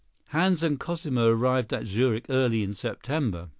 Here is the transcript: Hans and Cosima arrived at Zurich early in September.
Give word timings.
Hans 0.29 0.63
and 0.63 0.79
Cosima 0.79 1.25
arrived 1.25 1.71
at 1.71 1.85
Zurich 1.85 2.25
early 2.27 2.63
in 2.63 2.73
September. 2.73 3.49